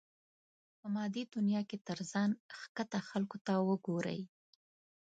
[0.79, 4.19] په مادي دنيا کې تر ځان ښکته خلکو ته وګورئ.